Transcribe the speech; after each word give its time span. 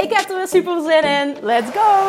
Ik 0.00 0.12
heb 0.12 0.28
er 0.28 0.36
weer 0.36 0.48
super 0.48 0.82
zin 0.82 1.02
in. 1.02 1.36
Let's 1.42 1.70
go! 1.70 2.08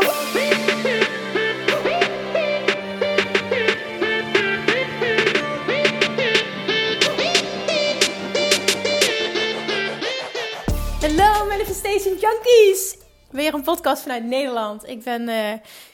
Hallo 11.00 11.48
Manifestation 11.48 12.18
Junkies! 12.18 12.98
Weer 13.32 13.54
een 13.54 13.62
podcast 13.62 14.02
vanuit 14.02 14.24
Nederland. 14.24 14.88
Ik 14.88 15.04
ben, 15.04 15.30
uh, 15.30 15.54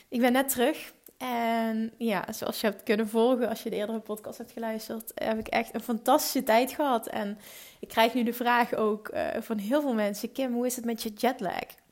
ik 0.09 0.19
ben 0.19 0.31
net 0.31 0.49
terug. 0.49 0.93
En 1.17 1.93
ja, 1.97 2.25
zoals 2.31 2.61
je 2.61 2.67
hebt 2.67 2.83
kunnen 2.83 3.09
volgen 3.09 3.49
als 3.49 3.63
je 3.63 3.69
de 3.69 3.75
eerdere 3.75 3.99
podcast 3.99 4.37
hebt 4.37 4.51
geluisterd, 4.51 5.11
heb 5.15 5.39
ik 5.39 5.47
echt 5.47 5.73
een 5.73 5.81
fantastische 5.81 6.43
tijd 6.43 6.71
gehad. 6.71 7.07
En 7.07 7.37
ik 7.79 7.87
krijg 7.87 8.13
nu 8.13 8.23
de 8.23 8.33
vraag 8.33 8.73
ook 8.73 9.09
uh, 9.13 9.27
van 9.39 9.57
heel 9.57 9.81
veel 9.81 9.93
mensen: 9.93 10.31
Kim, 10.31 10.53
hoe 10.53 10.65
is 10.65 10.75
het 10.75 10.85
met 10.85 11.03
je 11.03 11.09
jetlag? 11.09 11.83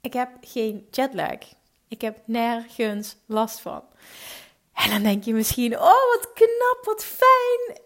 Ik 0.00 0.12
heb 0.12 0.28
geen 0.40 0.86
jetlag. 0.90 1.38
Ik 1.88 2.00
heb 2.00 2.18
nergens 2.24 3.16
last 3.26 3.60
van. 3.60 3.82
En 4.74 4.90
dan 4.90 5.02
denk 5.02 5.24
je 5.24 5.34
misschien: 5.34 5.74
oh, 5.74 5.80
wat 5.80 6.32
knap, 6.34 6.78
wat 6.82 7.04
fijn. 7.04 7.80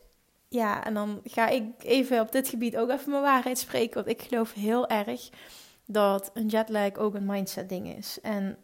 Ja, 0.48 0.84
en 0.84 0.94
dan 0.94 1.20
ga 1.24 1.48
ik 1.48 1.64
even 1.78 2.20
op 2.20 2.32
dit 2.32 2.48
gebied 2.48 2.76
ook 2.76 2.90
even 2.90 3.10
mijn 3.10 3.22
waarheid 3.22 3.58
spreken. 3.58 3.94
Want 3.94 4.20
ik 4.20 4.22
geloof 4.28 4.52
heel 4.52 4.88
erg 4.88 5.28
dat 5.84 6.30
een 6.34 6.46
jetlag 6.46 6.94
ook 6.96 7.14
een 7.14 7.26
mindset 7.26 7.68
ding 7.68 7.96
is. 7.96 8.18
En 8.22 8.58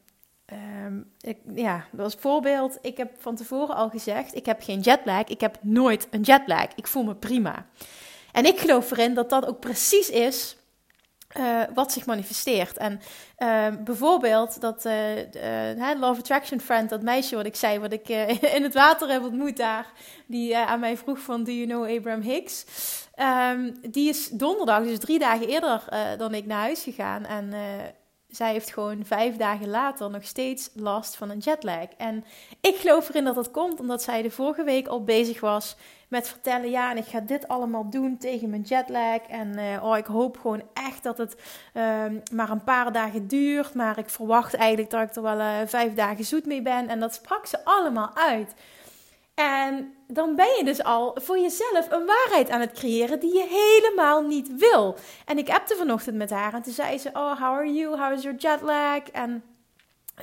Um, 0.53 1.13
ik, 1.21 1.39
ja, 1.55 1.85
als 1.99 2.15
voorbeeld, 2.15 2.79
ik 2.83 2.97
heb 2.97 3.13
van 3.19 3.37
tevoren 3.37 3.75
al 3.75 3.89
gezegd, 3.89 4.35
ik 4.35 4.47
heb 4.47 4.63
geen 4.63 4.81
jetlag, 4.81 5.25
ik 5.25 5.41
heb 5.41 5.59
nooit 5.61 6.07
een 6.11 6.21
jetlag, 6.21 6.67
ik 6.75 6.87
voel 6.87 7.05
me 7.05 7.15
prima. 7.15 7.67
En 8.33 8.45
ik 8.45 8.59
geloof 8.59 8.91
erin 8.91 9.15
dat 9.15 9.31
dat 9.31 9.47
ook 9.47 9.61
precies 9.61 10.11
is 10.11 10.57
uh, 11.39 11.63
wat 11.75 11.93
zich 11.93 12.07
manifesteert. 12.07 12.77
En 12.77 13.01
uh, 13.39 13.67
bijvoorbeeld 13.85 14.61
dat 14.61 14.85
uh, 14.85 15.99
Love 16.01 16.21
Attraction 16.21 16.61
Friend, 16.61 16.91
dat 16.91 17.03
meisje 17.03 17.37
wat 17.37 17.47
ik 17.47 17.57
zei, 17.57 17.79
wat 17.79 17.93
ik 17.93 18.09
in 18.57 18.63
het 18.63 18.75
water 18.75 19.09
heb 19.09 19.23
ontmoet 19.23 19.57
daar, 19.57 19.87
die 20.27 20.57
aan 20.57 20.81
mij 20.81 20.97
vroeg 20.97 21.19
van, 21.19 21.45
do 21.45 21.53
you 21.53 21.67
know 21.67 21.97
Abraham 21.97 22.21
Hicks? 22.23 22.65
Um, 23.53 23.79
die 23.91 24.09
is 24.09 24.29
donderdag, 24.29 24.83
dus 24.83 24.99
drie 24.99 25.19
dagen 25.19 25.49
eerder 25.49 25.85
dan 26.19 26.35
ik 26.35 26.47
naar 26.47 26.61
huis 26.61 26.83
gegaan. 26.83 27.25
En 27.25 27.53
zij 28.29 28.53
heeft 28.53 28.73
gewoon 28.73 29.05
vijf 29.05 29.37
dagen 29.37 29.69
later 29.69 30.11
nog 30.11 30.25
steeds 30.25 30.71
last 30.75 31.17
van 31.17 31.31
een 31.31 31.39
jetlag. 31.39 31.87
En 31.97 32.25
ik 32.61 32.77
geloof 32.77 33.09
erin 33.09 33.25
dat 33.25 33.35
dat 33.35 33.51
komt 33.51 33.81
omdat 33.81 34.03
zij 34.03 34.23
de 34.23 34.31
vorige 34.31 34.65
week 34.65 34.87
al 34.87 35.05
bezig 35.05 35.41
was 35.41 35.77
met 36.09 36.29
vertellen: 36.29 36.71
ja, 36.71 36.91
en 36.91 36.97
ik 36.97 37.07
ga 37.07 37.21
dit 37.21 37.49
allemaal 37.49 37.91
doen 37.91 38.19
tegen 38.19 38.51
mijn 38.51 38.63
jetlag. 38.63 39.21
En 39.29 39.59
uh, 39.59 39.85
oh, 39.85 39.97
ik 39.97 40.07
hoop 40.07 40.39
gewoon 40.39 40.63
echt 40.73 41.03
dat 41.03 41.19
het 41.19 41.37
uh, 41.75 42.05
maar 42.33 42.51
een 42.51 42.65
paar 42.65 42.93
dagen 42.93 43.27
duurt. 43.27 43.75
Maar 43.75 43.99
ik 43.99 44.11
verwacht 44.11 44.55
eigenlijk 44.55 44.91
dat 44.91 45.03
ik 45.03 45.15
er 45.15 45.23
wel 45.23 45.39
uh, 45.39 45.57
vijf 45.67 45.95
dagen 45.95 46.25
zoet 46.25 46.47
mee 46.47 46.63
ben. 46.63 46.89
En 46.89 47.01
dat 47.01 47.15
sprak 47.15 47.47
ze 47.47 47.65
allemaal 47.65 48.11
uit. 48.15 48.55
En 49.35 49.95
dan 50.07 50.35
ben 50.37 50.57
je 50.57 50.65
dus 50.65 50.83
al 50.83 51.17
voor 51.21 51.39
jezelf 51.39 51.91
een 51.91 52.07
waarheid 52.07 52.51
aan 52.51 52.61
het 52.61 52.73
creëren 52.73 53.21
die 53.21 53.35
je 53.35 53.47
helemaal 53.49 54.23
niet 54.23 54.57
wil. 54.57 54.97
En 55.25 55.39
ik 55.39 55.51
appte 55.51 55.75
vanochtend 55.77 56.17
met 56.17 56.31
haar 56.31 56.55
en 56.55 56.63
toen 56.63 56.73
zei 56.73 56.99
ze: 56.99 57.09
Oh, 57.13 57.41
how 57.41 57.55
are 57.55 57.73
you? 57.73 57.99
How 57.99 58.13
is 58.13 58.23
your 58.23 58.39
jet 58.39 58.61
lag? 58.61 59.03
En 59.13 59.43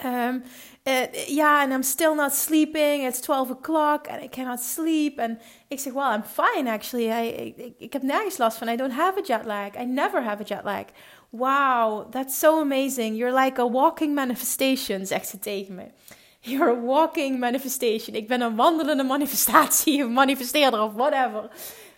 um, 0.03 0.43
uh, 0.83 1.27
ja, 1.27 1.61
en 1.61 1.71
I'm 1.71 1.83
still 1.83 2.15
not 2.15 2.33
sleeping. 2.33 3.05
It's 3.05 3.19
12 3.19 3.49
o'clock 3.49 4.07
and 4.07 4.23
I 4.23 4.27
cannot 4.27 4.59
sleep. 4.59 5.17
En 5.17 5.39
ik 5.67 5.79
zeg: 5.79 5.93
Well, 5.93 6.13
I'm 6.13 6.23
fine 6.23 6.71
actually. 6.71 7.25
I, 7.25 7.53
ik, 7.57 7.73
ik 7.77 7.93
heb 7.93 8.01
nergens 8.01 8.37
last 8.37 8.57
van. 8.57 8.67
I 8.67 8.75
don't 8.75 8.93
have 8.93 9.19
a 9.19 9.21
jet 9.21 9.45
lag. 9.45 9.75
I 9.75 9.85
never 9.85 10.23
have 10.23 10.41
a 10.41 10.45
jet 10.45 10.63
lag. 10.63 10.85
Wow, 11.29 12.11
that's 12.11 12.39
so 12.39 12.59
amazing. 12.59 13.15
You're 13.15 13.43
like 13.43 13.61
a 13.61 13.69
walking 13.69 14.13
manifestation, 14.13 15.05
zegt 15.05 15.27
ze 15.27 15.39
tegen 15.39 15.75
me. 15.75 15.85
You're 16.39 16.69
a 16.69 16.81
walking 16.81 17.39
manifestation. 17.39 18.15
Ik 18.15 18.27
ben 18.27 18.41
een 18.41 18.55
wandelende 18.55 19.03
manifestatie, 19.03 20.05
of 20.05 20.11
manifesteerder 20.23 20.81
of 20.81 20.93
whatever. 20.93 21.49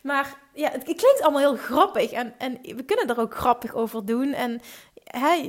Maar 0.02 0.38
ja, 0.54 0.70
het, 0.72 0.84
klinkt 0.84 1.22
allemaal 1.22 1.42
heel 1.42 1.56
grappig. 1.56 2.12
En, 2.12 2.34
en 2.38 2.60
we 2.62 2.84
kunnen 2.84 3.08
er 3.08 3.20
ook 3.20 3.36
grappig 3.36 3.74
over 3.74 4.06
doen. 4.06 4.34
En 4.34 4.62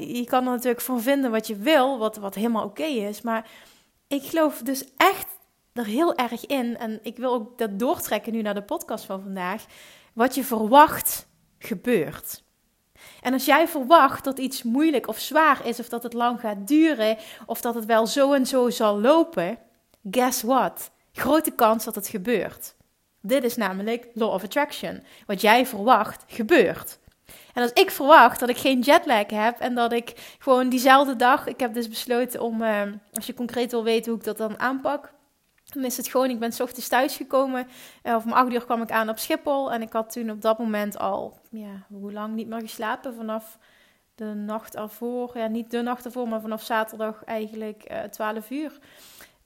je 0.00 0.24
kan 0.24 0.44
er 0.44 0.50
natuurlijk 0.50 0.80
van 0.80 1.00
vinden 1.00 1.30
wat 1.30 1.46
je 1.46 1.56
wil, 1.56 1.98
wat, 1.98 2.16
wat 2.16 2.34
helemaal 2.34 2.64
oké 2.64 2.84
is. 2.84 3.20
Maar 3.20 3.50
ik 4.06 4.22
geloof 4.22 4.58
dus 4.62 4.84
echt 4.96 5.26
er 5.72 5.84
heel 5.84 6.14
erg 6.14 6.46
in. 6.46 6.78
En 6.78 7.00
ik 7.02 7.16
wil 7.16 7.32
ook 7.32 7.58
dat 7.58 7.78
doortrekken 7.78 8.32
nu 8.32 8.42
naar 8.42 8.54
de 8.54 8.62
podcast 8.62 9.04
van 9.04 9.20
vandaag. 9.22 9.64
Wat 10.12 10.34
je 10.34 10.44
verwacht, 10.44 11.26
gebeurt. 11.58 12.42
En 13.20 13.32
als 13.32 13.44
jij 13.44 13.68
verwacht 13.68 14.24
dat 14.24 14.38
iets 14.38 14.62
moeilijk 14.62 15.08
of 15.08 15.18
zwaar 15.18 15.66
is, 15.66 15.80
of 15.80 15.88
dat 15.88 16.02
het 16.02 16.12
lang 16.12 16.41
gaat 16.41 16.68
duren, 16.68 17.16
of 17.47 17.60
dat 17.60 17.74
het 17.74 17.84
wel 17.84 18.06
zo 18.06 18.32
en 18.32 18.47
zo 18.47 18.70
zal 18.70 19.00
lopen, 19.00 19.58
guess 20.10 20.42
what? 20.42 20.91
Grote 21.12 21.50
kans 21.50 21.84
dat 21.84 21.94
het 21.94 22.08
gebeurt. 22.08 22.74
Dit 23.20 23.44
is 23.44 23.56
namelijk 23.56 24.08
law 24.14 24.32
of 24.32 24.44
attraction. 24.44 25.02
Wat 25.26 25.41
jij 25.41 25.66
verwacht, 25.66 26.24
gebeurt. 26.26 26.98
En 27.58 27.64
als 27.64 27.72
ik 27.72 27.91
verwacht 27.91 28.41
dat 28.41 28.48
ik 28.48 28.56
geen 28.56 28.80
jetlag 28.80 29.30
heb 29.30 29.58
en 29.58 29.74
dat 29.74 29.92
ik 29.92 30.36
gewoon 30.38 30.69
diezelfde 30.69 31.16
dag, 31.16 31.46
ik 31.46 31.60
heb 31.60 31.74
dus 31.74 31.88
besloten 31.88 32.41
om, 32.41 32.62
uh, 32.62 32.82
als 33.12 33.26
je 33.26 33.34
concreet 33.34 33.70
wil 33.70 33.84
weten 33.84 34.10
hoe 34.10 34.20
ik 34.20 34.26
dat 34.26 34.36
dan 34.36 34.58
aanpak, 34.58 35.12
dan 35.64 35.84
is 35.84 35.97
het 35.97 36.08
gewoon, 36.08 36.30
ik 36.30 36.38
ben 36.38 36.52
s 36.52 36.60
ochtends 36.60 36.88
thuisgekomen. 36.88 37.66
Uh, 38.02 38.14
of 38.14 38.24
om 38.24 38.32
acht 38.32 38.52
uur 38.52 38.64
kwam 38.64 38.82
ik 38.82 38.91
aan 38.91 39.08
op 39.08 39.18
Schiphol. 39.18 39.72
En 39.72 39.82
ik 39.82 39.92
had 39.92 40.12
toen 40.12 40.30
op 40.30 40.42
dat 40.42 40.58
moment 40.58 40.98
al, 40.98 41.38
ja, 41.50 41.86
hoe 41.88 42.12
lang 42.12 42.34
niet 42.34 42.48
meer 42.48 42.60
geslapen. 42.60 43.14
Vanaf 43.14 43.58
de 44.14 44.24
nacht 44.24 44.76
ervoor. 44.76 45.38
Ja, 45.38 45.47
niet 45.47 45.70
de 45.70 45.82
nacht 45.82 46.04
ervoor, 46.04 46.28
maar 46.28 46.41
vanaf 46.41 46.62
zaterdag 46.62 47.24
eigenlijk 47.24 47.84
uh, 47.91 48.04
eh, 48.04 48.10
12 48.10 48.50
uur. 48.50 48.78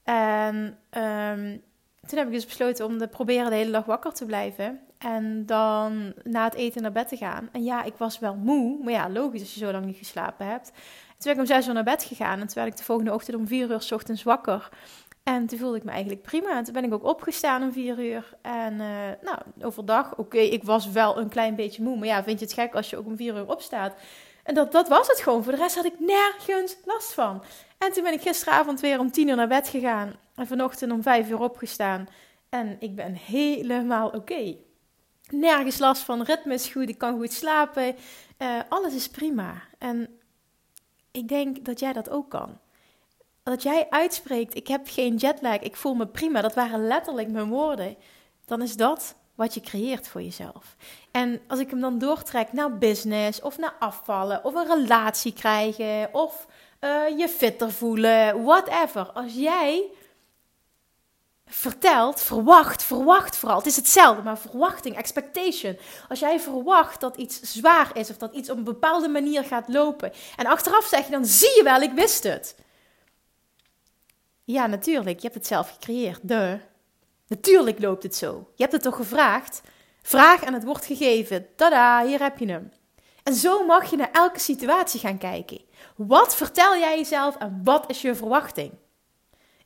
En 0.03 0.77
um, 0.91 1.63
toen 2.05 2.17
heb 2.17 2.27
ik 2.27 2.33
dus 2.33 2.45
besloten 2.45 2.85
om 2.85 2.97
te 2.97 3.07
proberen 3.07 3.49
de 3.49 3.55
hele 3.55 3.71
dag 3.71 3.85
wakker 3.85 4.13
te 4.13 4.25
blijven. 4.25 4.79
En 5.03 5.45
dan 5.45 6.13
na 6.23 6.43
het 6.43 6.53
eten 6.53 6.81
naar 6.81 6.91
bed 6.91 7.07
te 7.07 7.17
gaan. 7.17 7.49
En 7.51 7.63
ja, 7.63 7.83
ik 7.83 7.93
was 7.97 8.19
wel 8.19 8.35
moe. 8.35 8.83
Maar 8.83 8.93
ja, 8.93 9.09
logisch 9.09 9.41
als 9.41 9.53
je 9.53 9.59
zo 9.59 9.71
lang 9.71 9.85
niet 9.85 9.97
geslapen 9.97 10.45
hebt. 10.45 10.71
Toen 11.17 11.33
ben 11.33 11.33
ik 11.33 11.39
om 11.39 11.45
zes 11.45 11.67
uur 11.67 11.73
naar 11.73 11.83
bed 11.83 12.03
gegaan. 12.03 12.39
En 12.39 12.47
toen 12.47 12.55
werd 12.55 12.67
ik 12.67 12.77
de 12.77 12.83
volgende 12.83 13.13
ochtend 13.13 13.37
om 13.37 13.47
vier 13.47 13.69
uur 13.69 13.81
s 13.81 13.91
ochtends 13.91 14.23
wakker. 14.23 14.69
En 15.23 15.47
toen 15.47 15.59
voelde 15.59 15.77
ik 15.77 15.83
me 15.83 15.91
eigenlijk 15.91 16.21
prima. 16.21 16.57
En 16.57 16.63
toen 16.63 16.73
ben 16.73 16.83
ik 16.83 16.93
ook 16.93 17.03
opgestaan 17.03 17.63
om 17.63 17.71
vier 17.71 17.99
uur. 17.99 18.35
En 18.41 18.73
uh, 18.73 18.87
nou, 19.21 19.37
overdag, 19.61 20.17
oké, 20.17 20.37
ik 20.37 20.63
was 20.63 20.91
wel 20.91 21.17
een 21.17 21.29
klein 21.29 21.55
beetje 21.55 21.83
moe. 21.83 21.97
Maar 21.97 22.07
ja, 22.07 22.23
vind 22.23 22.39
je 22.39 22.45
het 22.45 22.53
gek 22.53 22.75
als 22.75 22.89
je 22.89 22.97
ook 22.97 23.05
om 23.05 23.15
vier 23.15 23.35
uur 23.35 23.49
opstaat? 23.49 23.93
En 24.43 24.53
dat, 24.53 24.71
dat 24.71 24.87
was 24.87 25.07
het 25.07 25.19
gewoon. 25.19 25.43
Voor 25.43 25.51
de 25.51 25.57
rest 25.57 25.75
had 25.75 25.85
ik 25.85 25.99
nergens 25.99 26.77
last 26.85 27.13
van. 27.13 27.43
En 27.77 27.91
toen 27.91 28.03
ben 28.03 28.13
ik 28.13 28.21
gisteravond 28.21 28.79
weer 28.79 28.99
om 28.99 29.11
tien 29.11 29.27
uur 29.27 29.35
naar 29.35 29.47
bed 29.47 29.67
gegaan. 29.67 30.15
En 30.35 30.47
vanochtend 30.47 30.91
om 30.91 31.01
vijf 31.01 31.29
uur 31.29 31.39
opgestaan. 31.39 32.07
En 32.49 32.75
ik 32.79 32.95
ben 32.95 33.13
helemaal 33.13 34.09
oké. 34.09 34.55
Nergens 35.33 35.79
last 35.79 36.01
van. 36.01 36.23
Ritme 36.23 36.53
is 36.53 36.67
goed. 36.67 36.89
Ik 36.89 36.97
kan 36.97 37.17
goed 37.17 37.33
slapen. 37.33 37.95
Uh, 38.37 38.59
alles 38.69 38.93
is 38.93 39.09
prima. 39.09 39.61
En 39.77 40.19
ik 41.11 41.27
denk 41.27 41.65
dat 41.65 41.79
jij 41.79 41.93
dat 41.93 42.09
ook 42.09 42.29
kan 42.29 42.57
dat 43.43 43.63
jij 43.63 43.87
uitspreekt: 43.89 44.55
Ik 44.55 44.67
heb 44.67 44.81
geen 44.89 45.15
jetlag, 45.15 45.59
ik 45.59 45.75
voel 45.75 45.93
me 45.93 46.07
prima. 46.07 46.41
Dat 46.41 46.55
waren 46.55 46.87
letterlijk 46.87 47.29
mijn 47.29 47.49
woorden. 47.49 47.95
Dan 48.45 48.61
is 48.61 48.75
dat 48.75 49.15
wat 49.35 49.53
je 49.53 49.61
creëert 49.61 50.07
voor 50.07 50.21
jezelf. 50.21 50.75
En 51.11 51.41
als 51.47 51.59
ik 51.59 51.69
hem 51.69 51.79
dan 51.79 51.97
doortrek 51.97 52.53
naar 52.53 52.77
business 52.77 53.41
of 53.41 53.57
naar 53.57 53.75
afvallen 53.79 54.43
of 54.43 54.55
een 54.55 54.67
relatie 54.67 55.33
krijgen 55.33 56.09
of 56.11 56.47
uh, 56.81 57.17
je 57.17 57.29
fitter 57.29 57.71
voelen, 57.71 58.43
whatever. 58.43 59.11
Als 59.11 59.33
jij 59.33 59.83
vertelt, 61.53 62.21
verwacht, 62.21 62.83
verwacht 62.83 63.35
vooral. 63.35 63.57
Het 63.57 63.65
is 63.65 63.75
hetzelfde, 63.75 64.21
maar 64.21 64.37
verwachting, 64.37 64.97
expectation. 64.97 65.77
Als 66.09 66.19
jij 66.19 66.39
verwacht 66.39 67.01
dat 67.01 67.17
iets 67.17 67.41
zwaar 67.41 67.97
is 67.97 68.09
of 68.09 68.17
dat 68.17 68.33
iets 68.33 68.49
op 68.49 68.57
een 68.57 68.63
bepaalde 68.63 69.07
manier 69.07 69.43
gaat 69.43 69.67
lopen 69.67 70.11
en 70.35 70.45
achteraf 70.45 70.85
zeg 70.85 71.05
je 71.05 71.11
dan 71.11 71.25
zie 71.25 71.55
je 71.55 71.63
wel, 71.63 71.81
ik 71.81 71.91
wist 71.91 72.23
het. 72.23 72.55
Ja, 74.43 74.67
natuurlijk. 74.67 75.15
Je 75.15 75.23
hebt 75.23 75.35
het 75.35 75.47
zelf 75.47 75.69
gecreëerd. 75.69 76.19
De. 76.21 76.59
Natuurlijk 77.27 77.79
loopt 77.79 78.03
het 78.03 78.15
zo. 78.15 78.49
Je 78.55 78.61
hebt 78.61 78.73
het 78.73 78.81
toch 78.81 78.95
gevraagd? 78.95 79.61
Vraag 80.01 80.43
en 80.43 80.53
het 80.53 80.63
wordt 80.63 80.85
gegeven. 80.85 81.47
Tada, 81.55 82.05
hier 82.05 82.19
heb 82.19 82.37
je 82.37 82.47
hem. 82.47 82.71
En 83.23 83.33
zo 83.33 83.65
mag 83.65 83.89
je 83.89 83.95
naar 83.95 84.11
elke 84.11 84.39
situatie 84.39 84.99
gaan 84.99 85.17
kijken. 85.17 85.61
Wat 85.95 86.35
vertel 86.35 86.77
jij 86.77 86.97
jezelf 86.97 87.37
en 87.37 87.61
wat 87.63 87.89
is 87.89 88.01
je 88.01 88.15
verwachting? 88.15 88.71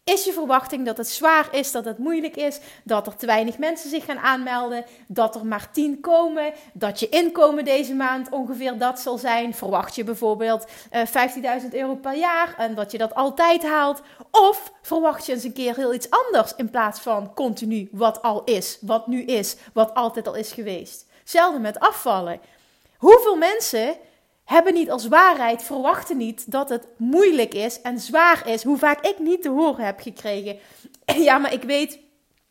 Is 0.08 0.24
je 0.24 0.34
verwachting 0.34 0.86
dat 0.86 0.98
het 0.98 1.08
zwaar 1.08 1.48
is, 1.52 1.72
dat 1.72 1.86
het 1.86 1.98
moeilijk 1.98 2.36
is, 2.36 2.60
dat 2.84 3.08
er 3.08 3.16
te 3.16 3.26
weinig 3.26 3.58
mensen 3.58 3.90
zich 3.90 4.06
gaan 4.06 4.18
aanmelden, 4.18 4.86
dat 5.08 5.36
er 5.36 5.46
maar 5.46 5.72
tien 5.72 6.00
komen, 6.00 6.54
dat 6.74 7.00
je 7.00 7.10
inkomen 7.10 7.66
deze 7.66 7.94
maand 7.94 8.30
ongeveer 8.30 8.78
dat 8.78 9.00
zal 9.00 9.18
zijn? 9.18 9.54
Verwacht 9.54 9.96
je 9.96 10.04
bijvoorbeeld 10.04 10.66
uh, 10.92 11.02
eh, 11.02 11.62
15.000 11.64 11.70
euro 11.72 11.96
per 11.96 12.16
jaar 12.16 12.56
en 12.58 12.76
dat 12.76 12.92
je 12.92 12.98
dat 12.98 13.16
altijd 13.16 13.64
haalt? 13.64 14.02
Of 14.32 14.72
verwacht 14.82 15.26
je 15.26 15.34
eens 15.34 15.44
een 15.44 15.54
keer 15.54 15.76
heel 15.76 15.94
iets 15.94 16.10
anders 16.10 16.56
in 16.56 16.70
plaats 16.70 17.00
van 17.00 17.34
continu 17.34 17.90
wat 17.92 18.22
al 18.22 18.44
is, 18.44 18.78
wat 18.82 19.08
nu 19.08 19.24
is, 19.24 19.56
wat 19.74 19.94
altijd 19.94 20.28
al 20.28 20.36
is 20.36 20.52
geweest? 20.52 21.06
Hetzelfde 21.20 21.60
met 21.60 21.80
afvallen. 21.80 22.40
Hoeveel 22.98 23.36
mensen 23.36 23.96
hebben 24.48 24.74
niet 24.74 24.92
als 24.92 25.08
waarheid, 25.08 25.64
verwachten 25.64 26.18
niet 26.18 26.52
dat 26.52 26.70
het 26.70 26.88
moeilijk 26.98 27.54
is 27.54 27.82
en 27.82 28.00
zwaar 28.00 28.48
is. 28.48 28.64
Hoe 28.64 28.78
vaak 28.78 29.06
ik 29.06 29.20
niet 29.20 29.42
te 29.42 29.50
horen 29.50 29.86
heb 29.86 30.00
gekregen. 30.00 30.58
Ja, 31.16 31.38
maar 31.38 31.54
ik 31.54 31.64
weet 31.64 32.00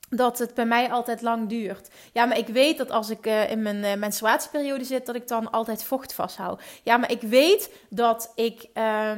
dat 0.09 0.39
het 0.39 0.55
bij 0.55 0.67
mij 0.67 0.91
altijd 0.91 1.23
lang 1.23 1.49
duurt. 1.49 1.89
Ja, 2.13 2.25
maar 2.25 2.39
ik 2.39 2.47
weet 2.47 2.79
dat 2.79 2.91
als 2.91 3.11
ik 3.11 3.27
uh, 3.27 3.51
in 3.51 3.63
mijn 3.63 3.77
uh, 3.77 3.95
menstruatieperiode 3.95 4.85
zit, 4.85 5.07
dat 5.07 5.15
ik 5.15 5.29
dan 5.29 5.51
altijd 5.51 5.85
vocht 5.85 6.15
vasthoud. 6.15 6.63
Ja, 6.83 6.97
maar 6.97 7.11
ik 7.11 7.21
weet 7.23 7.71
dat 7.89 8.33
ik 8.35 8.67
uh, 8.75 9.13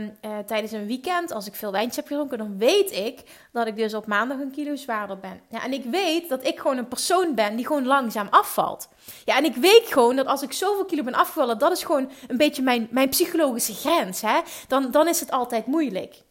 tijdens 0.47 0.73
een 0.73 0.87
weekend, 0.87 1.33
als 1.33 1.47
ik 1.47 1.55
veel 1.55 1.73
wijntje 1.73 2.01
heb 2.01 2.09
gedronken, 2.09 2.39
dan 2.39 2.59
weet 2.59 2.93
ik 2.93 3.23
dat 3.53 3.67
ik 3.67 3.77
dus 3.77 3.95
op 3.95 4.07
maandag 4.07 4.39
een 4.39 4.51
kilo 4.51 4.77
zwaarder 4.77 5.19
ben. 5.19 5.41
Ja, 5.49 5.65
en 5.65 5.73
ik 5.73 5.85
weet 5.85 6.29
dat 6.29 6.47
ik 6.47 6.59
gewoon 6.59 6.77
een 6.77 6.89
persoon 6.89 7.35
ben 7.35 7.57
die 7.57 7.67
gewoon 7.67 7.87
langzaam 7.87 8.27
afvalt. 8.31 8.89
Ja, 9.25 9.37
en 9.37 9.45
ik 9.45 9.55
weet 9.55 9.93
gewoon 9.93 10.17
dat 10.17 10.27
als 10.27 10.43
ik 10.43 10.53
zoveel 10.53 10.85
kilo 10.85 11.03
ben 11.03 11.15
afgevallen, 11.15 11.59
dat 11.59 11.73
is 11.73 11.83
gewoon 11.83 12.11
een 12.29 12.37
beetje 12.37 12.63
mijn, 12.63 12.89
mijn 12.91 13.09
psychologische 13.09 13.75
grens. 13.75 14.21
Hè? 14.21 14.41
Dan, 14.69 14.91
dan 14.91 15.09
is 15.09 15.21
het 15.21 15.31
altijd 15.31 15.67
moeilijk 15.67 16.27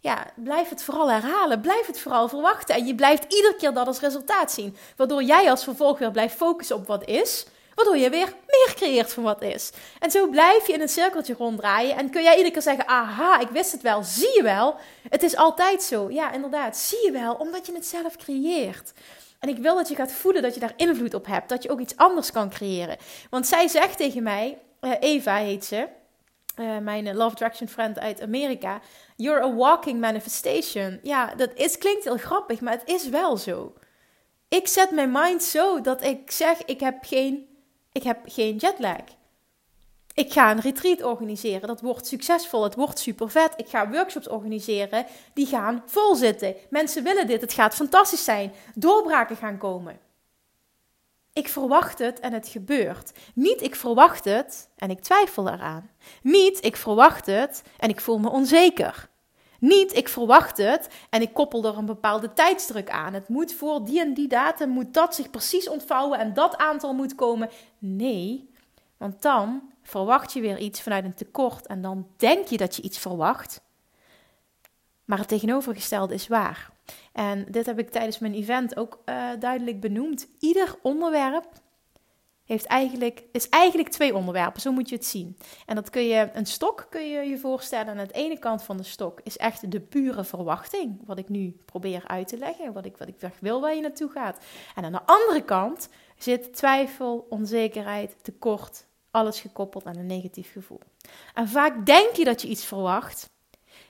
ja, 0.00 0.26
blijf 0.34 0.68
het 0.68 0.82
vooral 0.82 1.10
herhalen. 1.10 1.60
Blijf 1.60 1.86
het 1.86 2.00
vooral 2.00 2.28
verwachten. 2.28 2.74
En 2.74 2.86
je 2.86 2.94
blijft 2.94 3.32
iedere 3.34 3.54
keer 3.56 3.72
dat 3.72 3.86
als 3.86 4.00
resultaat 4.00 4.52
zien. 4.52 4.76
Waardoor 4.96 5.22
jij 5.22 5.50
als 5.50 5.64
vervolg 5.64 5.98
weer 5.98 6.10
blijft 6.10 6.36
focussen 6.36 6.76
op 6.76 6.86
wat 6.86 7.06
is. 7.06 7.46
Waardoor 7.74 7.96
je 7.96 8.10
weer 8.10 8.26
meer 8.26 8.74
creëert 8.74 9.12
van 9.12 9.22
wat 9.22 9.42
is. 9.42 9.70
En 9.98 10.10
zo 10.10 10.28
blijf 10.28 10.66
je 10.66 10.72
in 10.72 10.80
een 10.80 10.88
cirkeltje 10.88 11.34
ronddraaien. 11.38 11.96
En 11.96 12.10
kun 12.10 12.22
jij 12.22 12.32
iedere 12.36 12.52
keer 12.52 12.62
zeggen: 12.62 12.86
Aha, 12.86 13.40
ik 13.40 13.48
wist 13.48 13.72
het 13.72 13.82
wel. 13.82 14.02
Zie 14.02 14.34
je 14.36 14.42
wel? 14.42 14.76
Het 15.08 15.22
is 15.22 15.36
altijd 15.36 15.82
zo. 15.82 16.10
Ja, 16.10 16.32
inderdaad. 16.32 16.76
Zie 16.76 17.04
je 17.04 17.10
wel, 17.10 17.34
omdat 17.34 17.66
je 17.66 17.72
het 17.72 17.86
zelf 17.86 18.16
creëert. 18.16 18.92
En 19.38 19.48
ik 19.48 19.58
wil 19.58 19.74
dat 19.74 19.88
je 19.88 19.94
gaat 19.94 20.12
voelen 20.12 20.42
dat 20.42 20.54
je 20.54 20.60
daar 20.60 20.72
invloed 20.76 21.14
op 21.14 21.26
hebt. 21.26 21.48
Dat 21.48 21.62
je 21.62 21.70
ook 21.70 21.80
iets 21.80 21.96
anders 21.96 22.32
kan 22.32 22.50
creëren. 22.50 22.96
Want 23.30 23.46
zij 23.46 23.68
zegt 23.68 23.96
tegen 23.96 24.22
mij: 24.22 24.58
eh, 24.80 24.92
Eva 25.00 25.36
heet 25.36 25.64
ze. 25.64 25.88
Uh, 26.60 26.78
mijn 26.78 27.16
Love 27.16 27.30
Attraction 27.30 27.68
friend 27.68 27.98
uit 27.98 28.22
Amerika. 28.22 28.80
You're 29.16 29.42
a 29.42 29.54
walking 29.54 30.00
manifestation. 30.00 31.00
Ja, 31.02 31.34
dat 31.34 31.50
is, 31.54 31.78
klinkt 31.78 32.04
heel 32.04 32.16
grappig, 32.16 32.60
maar 32.60 32.72
het 32.72 32.88
is 32.88 33.08
wel 33.08 33.36
zo. 33.36 33.74
Ik 34.48 34.68
zet 34.68 34.90
mijn 34.90 35.12
mind 35.12 35.42
zo 35.42 35.80
dat 35.80 36.02
ik 36.02 36.30
zeg: 36.30 36.64
ik 36.64 36.80
heb 36.80 36.96
geen, 37.00 37.46
ik 37.92 38.02
heb 38.02 38.18
geen 38.24 38.56
jetlag. 38.56 39.04
Ik 40.14 40.32
ga 40.32 40.50
een 40.50 40.60
retreat 40.60 41.02
organiseren. 41.02 41.68
Dat 41.68 41.80
wordt 41.80 42.06
succesvol. 42.06 42.62
Het 42.62 42.74
wordt 42.74 42.98
super 42.98 43.30
vet. 43.30 43.52
Ik 43.56 43.68
ga 43.68 43.90
workshops 43.90 44.28
organiseren. 44.28 45.06
Die 45.32 45.46
gaan 45.46 45.82
vol 45.86 46.14
zitten. 46.14 46.54
Mensen 46.70 47.02
willen 47.02 47.26
dit. 47.26 47.40
Het 47.40 47.52
gaat 47.52 47.74
fantastisch 47.74 48.24
zijn. 48.24 48.52
Doorbraken 48.74 49.36
gaan 49.36 49.58
komen. 49.58 50.07
Ik 51.38 51.48
verwacht 51.48 51.98
het 51.98 52.20
en 52.20 52.32
het 52.32 52.48
gebeurt. 52.48 53.12
Niet 53.34 53.62
ik 53.62 53.74
verwacht 53.74 54.24
het 54.24 54.68
en 54.76 54.90
ik 54.90 55.00
twijfel 55.00 55.48
eraan. 55.48 55.90
Niet 56.22 56.64
ik 56.64 56.76
verwacht 56.76 57.26
het 57.26 57.62
en 57.76 57.88
ik 57.88 58.00
voel 58.00 58.18
me 58.18 58.30
onzeker. 58.30 59.08
Niet 59.58 59.96
ik 59.96 60.08
verwacht 60.08 60.56
het 60.56 60.88
en 61.10 61.22
ik 61.22 61.34
koppel 61.34 61.64
er 61.64 61.76
een 61.76 61.86
bepaalde 61.86 62.32
tijdsdruk 62.32 62.90
aan. 62.90 63.14
Het 63.14 63.28
moet 63.28 63.52
voor 63.52 63.84
die 63.84 64.00
en 64.00 64.14
die 64.14 64.28
datum 64.28 64.68
moet 64.68 64.94
dat 64.94 65.14
zich 65.14 65.30
precies 65.30 65.68
ontvouwen 65.68 66.18
en 66.18 66.34
dat 66.34 66.56
aantal 66.56 66.94
moet 66.94 67.14
komen. 67.14 67.50
Nee, 67.78 68.50
want 68.96 69.22
dan 69.22 69.72
verwacht 69.82 70.32
je 70.32 70.40
weer 70.40 70.58
iets 70.58 70.80
vanuit 70.80 71.04
een 71.04 71.14
tekort 71.14 71.66
en 71.66 71.82
dan 71.82 72.06
denk 72.16 72.46
je 72.46 72.56
dat 72.56 72.76
je 72.76 72.82
iets 72.82 72.98
verwacht. 72.98 73.60
Maar 75.04 75.18
het 75.18 75.28
tegenovergestelde 75.28 76.14
is 76.14 76.28
waar. 76.28 76.70
En 77.12 77.46
dit 77.50 77.66
heb 77.66 77.78
ik 77.78 77.90
tijdens 77.90 78.18
mijn 78.18 78.34
event 78.34 78.76
ook 78.76 79.02
uh, 79.06 79.30
duidelijk 79.38 79.80
benoemd. 79.80 80.28
Ieder 80.38 80.74
onderwerp 80.82 81.46
heeft 82.48 82.66
eigenlijk, 82.66 83.22
is 83.32 83.48
eigenlijk 83.48 83.88
twee 83.88 84.14
onderwerpen, 84.14 84.60
zo 84.60 84.72
moet 84.72 84.88
je 84.88 84.94
het 84.94 85.06
zien. 85.06 85.36
En 85.66 85.74
dat 85.74 85.90
kun 85.90 86.02
je, 86.02 86.30
een 86.32 86.46
stok 86.46 86.86
kun 86.90 87.08
je 87.08 87.28
je 87.28 87.38
voorstellen. 87.38 87.98
Aan 87.98 88.06
de 88.06 88.12
ene 88.12 88.38
kant 88.38 88.62
van 88.62 88.76
de 88.76 88.82
stok 88.82 89.20
is 89.22 89.36
echt 89.36 89.70
de 89.70 89.80
pure 89.80 90.24
verwachting, 90.24 91.00
wat 91.06 91.18
ik 91.18 91.28
nu 91.28 91.56
probeer 91.64 92.02
uit 92.06 92.28
te 92.28 92.38
leggen, 92.38 92.72
wat 92.72 92.84
ik, 92.84 92.96
wat 92.96 93.08
ik 93.08 93.16
wil 93.40 93.60
waar 93.60 93.74
je 93.74 93.80
naartoe 93.80 94.10
gaat. 94.10 94.44
En 94.74 94.84
aan 94.84 94.92
de 94.92 95.06
andere 95.06 95.42
kant 95.42 95.88
zit 96.16 96.54
twijfel, 96.54 97.26
onzekerheid, 97.30 98.16
tekort, 98.22 98.86
alles 99.10 99.40
gekoppeld 99.40 99.84
aan 99.84 99.96
een 99.96 100.06
negatief 100.06 100.52
gevoel. 100.52 100.80
En 101.34 101.48
vaak 101.48 101.86
denk 101.86 102.14
je 102.14 102.24
dat 102.24 102.42
je 102.42 102.48
iets 102.48 102.64
verwacht, 102.64 103.30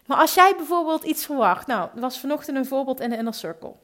maar 0.09 0.19
als 0.19 0.35
jij 0.35 0.55
bijvoorbeeld 0.57 1.05
iets 1.05 1.25
verwacht, 1.25 1.67
nou, 1.67 1.89
er 1.95 2.01
was 2.01 2.21
vanochtend 2.21 2.57
een 2.57 2.67
voorbeeld 2.67 3.01
in 3.01 3.11
de 3.11 3.17
Inner 3.17 3.35
Circle. 3.35 3.75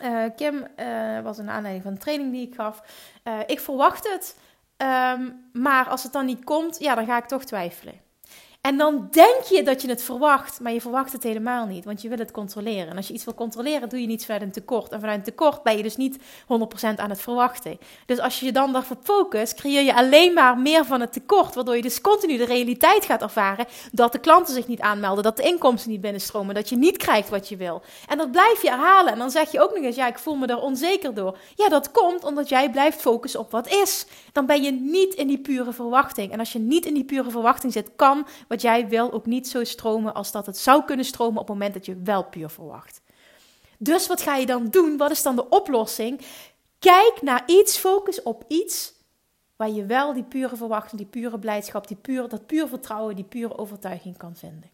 Uh, 0.00 0.24
Kim 0.36 0.66
uh, 0.76 1.20
was 1.20 1.38
een 1.38 1.50
aanleiding 1.50 1.82
van 1.82 1.92
een 1.92 1.98
training 1.98 2.32
die 2.32 2.46
ik 2.46 2.54
gaf. 2.54 2.82
Uh, 3.24 3.38
ik 3.46 3.60
verwacht 3.60 4.12
het, 4.12 4.36
um, 4.76 5.50
maar 5.52 5.88
als 5.88 6.02
het 6.02 6.12
dan 6.12 6.26
niet 6.26 6.44
komt, 6.44 6.78
ja, 6.78 6.94
dan 6.94 7.06
ga 7.06 7.16
ik 7.16 7.26
toch 7.26 7.44
twijfelen. 7.44 8.00
En 8.62 8.76
dan 8.76 9.08
denk 9.10 9.42
je 9.42 9.62
dat 9.62 9.82
je 9.82 9.88
het 9.88 10.02
verwacht, 10.02 10.60
maar 10.60 10.72
je 10.72 10.80
verwacht 10.80 11.12
het 11.12 11.22
helemaal 11.22 11.66
niet, 11.66 11.84
want 11.84 12.02
je 12.02 12.08
wil 12.08 12.18
het 12.18 12.30
controleren. 12.30 12.88
En 12.88 12.96
als 12.96 13.08
je 13.08 13.14
iets 13.14 13.24
wil 13.24 13.34
controleren, 13.34 13.88
doe 13.88 14.00
je 14.00 14.06
niets 14.06 14.24
vanuit 14.24 14.42
een 14.42 14.52
tekort. 14.52 14.92
En 14.92 15.00
vanuit 15.00 15.18
een 15.18 15.24
tekort 15.24 15.62
ben 15.62 15.76
je 15.76 15.82
dus 15.82 15.96
niet 15.96 16.16
100% 16.16 16.20
aan 16.96 17.10
het 17.10 17.20
verwachten. 17.20 17.78
Dus 18.06 18.18
als 18.18 18.40
je 18.40 18.46
je 18.46 18.52
dan 18.52 18.72
daarvoor 18.72 18.96
focust, 19.02 19.54
creëer 19.54 19.82
je 19.82 19.94
alleen 19.94 20.34
maar 20.34 20.58
meer 20.58 20.84
van 20.84 21.00
het 21.00 21.12
tekort, 21.12 21.54
waardoor 21.54 21.76
je 21.76 21.82
dus 21.82 22.00
continu 22.00 22.36
de 22.36 22.44
realiteit 22.44 23.04
gaat 23.04 23.22
ervaren 23.22 23.66
dat 23.92 24.12
de 24.12 24.18
klanten 24.18 24.54
zich 24.54 24.66
niet 24.66 24.80
aanmelden, 24.80 25.24
dat 25.24 25.36
de 25.36 25.42
inkomsten 25.42 25.90
niet 25.90 26.00
binnenstromen, 26.00 26.54
dat 26.54 26.68
je 26.68 26.76
niet 26.76 26.96
krijgt 26.96 27.28
wat 27.28 27.48
je 27.48 27.56
wil. 27.56 27.82
En 28.08 28.18
dat 28.18 28.30
blijf 28.30 28.62
je 28.62 28.68
herhalen. 28.68 29.12
En 29.12 29.18
dan 29.18 29.30
zeg 29.30 29.52
je 29.52 29.62
ook 29.62 29.74
nog 29.74 29.84
eens, 29.84 29.96
ja, 29.96 30.08
ik 30.08 30.18
voel 30.18 30.36
me 30.36 30.46
er 30.46 30.60
onzeker 30.60 31.14
door. 31.14 31.38
Ja, 31.54 31.68
dat 31.68 31.90
komt 31.90 32.24
omdat 32.24 32.48
jij 32.48 32.70
blijft 32.70 33.00
focussen 33.00 33.40
op 33.40 33.50
wat 33.50 33.68
is. 33.68 34.06
Dan 34.32 34.46
ben 34.46 34.62
je 34.62 34.70
niet 34.70 35.14
in 35.14 35.26
die 35.26 35.38
pure 35.38 35.72
verwachting. 35.72 36.32
En 36.32 36.38
als 36.38 36.52
je 36.52 36.58
niet 36.58 36.86
in 36.86 36.94
die 36.94 37.04
pure 37.04 37.30
verwachting 37.30 37.72
zit, 37.72 37.90
kan 37.96 38.26
wat 38.52 38.62
jij 38.62 38.88
wil 38.88 39.12
ook 39.12 39.26
niet 39.26 39.48
zo 39.48 39.64
stromen 39.64 40.14
als 40.14 40.32
dat 40.32 40.46
het 40.46 40.58
zou 40.58 40.84
kunnen 40.84 41.04
stromen 41.04 41.40
op 41.40 41.48
het 41.48 41.56
moment 41.56 41.74
dat 41.74 41.86
je 41.86 42.00
wel 42.04 42.24
puur 42.24 42.50
verwacht. 42.50 43.00
Dus 43.78 44.06
wat 44.06 44.22
ga 44.22 44.36
je 44.36 44.46
dan 44.46 44.68
doen? 44.68 44.96
Wat 44.96 45.10
is 45.10 45.22
dan 45.22 45.36
de 45.36 45.48
oplossing? 45.48 46.20
Kijk 46.78 47.18
naar 47.20 47.42
iets, 47.46 47.76
focus 47.76 48.22
op 48.22 48.44
iets 48.48 48.92
waar 49.56 49.70
je 49.70 49.86
wel 49.86 50.12
die 50.12 50.22
pure 50.22 50.56
verwachting, 50.56 51.00
die 51.00 51.10
pure 51.10 51.38
blijdschap, 51.38 51.88
die 51.88 51.96
pure, 51.96 52.28
dat 52.28 52.46
puur 52.46 52.68
vertrouwen, 52.68 53.16
die 53.16 53.24
pure 53.24 53.58
overtuiging 53.58 54.16
kan 54.16 54.36
vinden. 54.36 54.70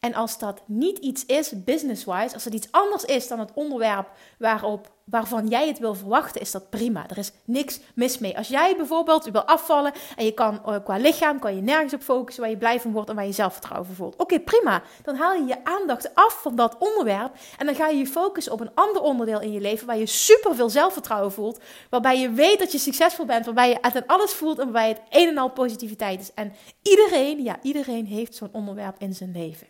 En 0.00 0.14
als 0.14 0.38
dat 0.38 0.62
niet 0.66 0.98
iets 0.98 1.26
is, 1.26 1.64
business-wise, 1.64 2.34
als 2.34 2.44
het 2.44 2.54
iets 2.54 2.68
anders 2.70 3.04
is 3.04 3.28
dan 3.28 3.38
het 3.38 3.50
onderwerp 3.54 4.08
waarop, 4.38 4.90
waarvan 5.04 5.48
jij 5.48 5.68
het 5.68 5.78
wil 5.78 5.94
verwachten, 5.94 6.40
is 6.40 6.50
dat 6.50 6.70
prima. 6.70 7.08
Er 7.08 7.18
is 7.18 7.32
niks 7.44 7.80
mis 7.94 8.18
mee. 8.18 8.36
Als 8.36 8.48
jij 8.48 8.76
bijvoorbeeld 8.76 9.24
wil 9.24 9.44
afvallen 9.44 9.92
en 10.16 10.24
je 10.24 10.32
kan 10.32 10.64
eh, 10.64 10.76
qua 10.84 10.96
lichaam 10.96 11.38
kan 11.38 11.54
je 11.54 11.62
nergens 11.62 11.94
op 11.94 12.02
focussen 12.02 12.42
waar 12.42 12.52
je 12.52 12.58
blij 12.58 12.80
van 12.80 12.92
wordt 12.92 13.08
en 13.08 13.14
waar 13.14 13.26
je 13.26 13.32
zelfvertrouwen 13.32 13.94
voelt. 13.94 14.16
Oké, 14.16 14.40
prima. 14.40 14.82
Dan 15.02 15.14
haal 15.14 15.34
je 15.34 15.44
je 15.44 15.64
aandacht 15.64 16.14
af 16.14 16.40
van 16.42 16.56
dat 16.56 16.76
onderwerp 16.78 17.32
en 17.58 17.66
dan 17.66 17.74
ga 17.74 17.88
je 17.88 17.98
je 17.98 18.06
focussen 18.06 18.52
op 18.52 18.60
een 18.60 18.74
ander 18.74 19.02
onderdeel 19.02 19.40
in 19.40 19.52
je 19.52 19.60
leven 19.60 19.86
waar 19.86 19.98
je 19.98 20.06
super 20.06 20.54
veel 20.54 20.70
zelfvertrouwen 20.70 21.32
voelt, 21.32 21.60
waarbij 21.90 22.20
je 22.20 22.30
weet 22.30 22.58
dat 22.58 22.72
je 22.72 22.78
succesvol 22.78 23.24
bent, 23.24 23.44
waarbij 23.44 23.68
je 23.68 23.78
het 23.80 23.94
en 23.94 24.06
alles 24.06 24.32
voelt 24.32 24.58
en 24.58 24.64
waarbij 24.64 24.88
het 24.88 25.00
een 25.08 25.28
en 25.28 25.38
al 25.38 25.50
positiviteit 25.50 26.20
is. 26.20 26.34
En 26.34 26.52
iedereen, 26.82 27.42
ja, 27.42 27.58
iedereen 27.62 28.06
heeft 28.06 28.34
zo'n 28.34 28.52
onderwerp 28.52 28.94
in 28.98 29.14
zijn 29.14 29.32
leven. 29.32 29.66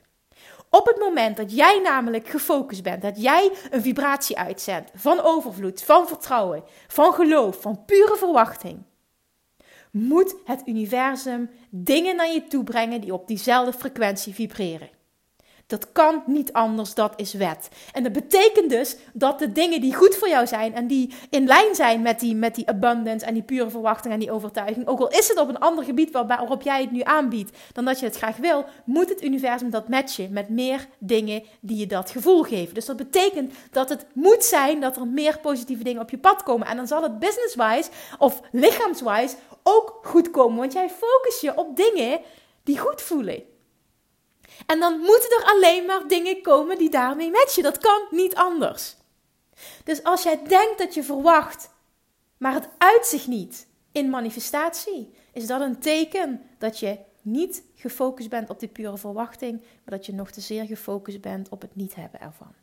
Op 0.71 0.87
het 0.87 0.99
moment 0.99 1.37
dat 1.37 1.55
jij 1.57 1.81
namelijk 1.83 2.29
gefocust 2.29 2.83
bent, 2.83 3.03
dat 3.03 3.23
jij 3.23 3.53
een 3.71 3.83
vibratie 3.83 4.39
uitzendt 4.39 4.91
van 4.95 5.21
overvloed, 5.21 5.83
van 5.83 6.09
vertrouwen, 6.09 6.65
van 6.89 7.12
geloof, 7.12 7.61
van 7.61 7.85
pure 7.85 8.17
verwachting, 8.17 8.83
moet 9.91 10.35
het 10.45 10.62
universum 10.65 11.50
dingen 11.71 12.17
naar 12.17 12.33
je 12.33 12.47
toe 12.47 12.65
brengen 12.65 13.00
die 13.00 13.12
op 13.12 13.29
diezelfde 13.29 13.79
frequentie 13.79 14.35
vibreren. 14.35 15.00
Dat 15.71 15.93
kan 15.93 16.23
niet 16.27 16.53
anders, 16.53 16.95
dat 16.95 17.12
is 17.17 17.33
wet. 17.33 17.69
En 17.93 18.03
dat 18.03 18.12
betekent 18.12 18.71
dus 18.71 18.97
dat 19.12 19.39
de 19.39 19.53
dingen 19.53 19.81
die 19.81 19.95
goed 19.95 20.17
voor 20.17 20.29
jou 20.29 20.47
zijn 20.47 20.75
en 20.75 20.87
die 20.87 21.15
in 21.31 21.47
lijn 21.47 21.75
zijn 21.75 22.03
met 22.03 22.21
die, 22.21 22.35
met 22.35 22.55
die 22.55 22.69
abundance 22.69 23.27
en 23.27 23.35
die 23.35 23.43
pure 23.43 23.71
verwachting 23.71 24.15
en 24.15 24.21
die 24.21 24.31
overtuiging, 24.31 24.87
ook 24.87 25.00
al 25.00 25.09
is 25.09 25.29
het 25.29 25.39
op 25.39 25.49
een 25.49 25.59
ander 25.59 25.85
gebied 25.85 26.11
waarop 26.11 26.62
jij 26.62 26.81
het 26.81 26.91
nu 26.91 27.00
aanbiedt 27.03 27.57
dan 27.73 27.85
dat 27.85 28.00
je 28.00 28.07
het 28.07 28.17
graag 28.17 28.37
wil, 28.37 28.65
moet 28.85 29.09
het 29.09 29.25
universum 29.25 29.71
dat 29.71 29.89
matchen 29.89 30.33
met 30.33 30.49
meer 30.49 30.87
dingen 30.99 31.43
die 31.61 31.77
je 31.77 31.87
dat 31.87 32.11
gevoel 32.11 32.43
geven. 32.43 32.75
Dus 32.75 32.87
dat 32.87 32.97
betekent 32.97 33.53
dat 33.71 33.89
het 33.89 34.07
moet 34.12 34.45
zijn 34.45 34.81
dat 34.81 34.97
er 34.97 35.07
meer 35.07 35.39
positieve 35.39 35.85
dingen 35.85 36.03
op 36.03 36.11
je 36.11 36.19
pad 36.19 36.43
komen. 36.43 36.67
En 36.67 36.77
dan 36.77 36.87
zal 36.87 37.03
het 37.03 37.19
business-wise 37.19 37.91
of 38.19 38.41
lichaamswise 38.53 39.37
ook 39.62 40.00
goed 40.03 40.31
komen, 40.31 40.59
want 40.59 40.73
jij 40.73 40.89
focus 40.89 41.41
je 41.41 41.57
op 41.57 41.77
dingen 41.77 42.21
die 42.65 42.79
goed 42.79 43.03
voelen. 43.03 43.43
En 44.67 44.81
dan 44.81 44.99
moeten 44.99 45.31
er 45.38 45.45
alleen 45.45 45.87
maar 45.87 46.09
dingen 46.09 46.43
komen 46.43 46.79
die 46.79 46.90
daarmee 46.90 47.31
matchen. 47.31 47.62
Dat 47.62 47.79
kan 47.79 48.07
niet 48.11 48.35
anders. 48.35 48.97
Dus 49.85 50.02
als 50.02 50.23
jij 50.23 50.43
denkt 50.43 50.79
dat 50.79 50.95
je 50.95 51.02
verwacht, 51.02 51.71
maar 52.37 52.55
het 52.55 52.69
uitzicht 52.79 53.26
niet 53.26 53.67
in 53.93 54.11
manifestatie, 54.11 55.14
is 55.33 55.47
dat 55.47 55.61
een 55.61 55.79
teken 55.79 56.43
dat 56.59 56.79
je 56.79 56.99
niet 57.23 57.62
gefocust 57.75 58.29
bent 58.29 58.50
op 58.50 58.61
die 58.61 58.69
pure 58.69 58.99
verwachting, 58.99 59.61
maar 59.61 59.97
dat 59.97 60.07
je 60.07 60.12
nog 60.12 60.31
te 60.31 60.40
zeer 60.40 60.64
gefocust 60.64 61.21
bent 61.21 61.49
op 61.49 61.61
het 61.61 61.76
niet 61.76 61.95
hebben 61.95 62.21
ervan. 62.21 62.55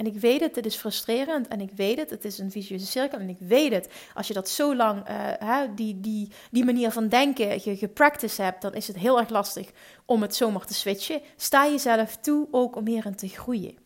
En 0.00 0.06
ik 0.06 0.16
weet 0.16 0.40
het, 0.40 0.56
het 0.56 0.66
is 0.66 0.76
frustrerend 0.76 1.48
en 1.48 1.60
ik 1.60 1.70
weet 1.76 1.98
het, 1.98 2.10
het 2.10 2.24
is 2.24 2.38
een 2.38 2.50
vicieuze 2.50 2.86
cirkel 2.86 3.18
en 3.18 3.28
ik 3.28 3.38
weet 3.38 3.72
het. 3.72 3.88
Als 4.14 4.28
je 4.28 4.34
dat 4.34 4.48
zo 4.48 4.76
lang, 4.76 5.08
uh, 5.08 5.60
die, 5.74 6.00
die, 6.00 6.30
die 6.50 6.64
manier 6.64 6.90
van 6.90 7.08
denken 7.08 7.60
je 7.64 7.76
gepracticed 7.76 8.44
hebt, 8.44 8.62
dan 8.62 8.74
is 8.74 8.86
het 8.86 8.96
heel 8.96 9.18
erg 9.18 9.28
lastig 9.28 9.70
om 10.04 10.22
het 10.22 10.34
zomaar 10.34 10.66
te 10.66 10.74
switchen. 10.74 11.20
Sta 11.36 11.68
jezelf 11.68 12.16
toe 12.16 12.48
ook 12.50 12.76
om 12.76 12.86
hierin 12.86 13.14
te 13.14 13.28
groeien. 13.28 13.76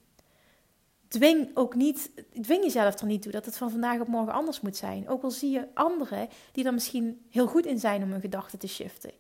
Dwing 1.09 1.51
ook 1.55 1.75
niet, 1.75 2.11
dwing 2.43 2.63
jezelf 2.63 3.01
er 3.01 3.07
niet 3.07 3.23
toe 3.23 3.33
dat 3.33 3.45
het 3.45 3.57
van 3.57 3.71
vandaag 3.71 4.01
op 4.01 4.09
morgen 4.09 4.33
anders 4.33 4.61
moet 4.61 4.77
zijn. 4.77 5.09
Ook 5.09 5.23
al 5.23 5.31
zie 5.31 5.51
je 5.51 5.69
anderen 5.75 6.29
die 6.53 6.65
er 6.65 6.75
misschien 6.75 7.25
heel 7.31 7.47
goed 7.47 7.67
in 7.67 7.79
zijn 7.79 8.03
om 8.03 8.11
hun 8.11 8.21
gedachten 8.21 8.59
te 8.59 8.69
shiften. 8.69 9.11